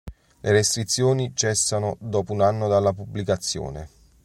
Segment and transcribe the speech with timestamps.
[0.41, 3.89] Le restrizioni cessano dopo un anno dalla pubblicazione.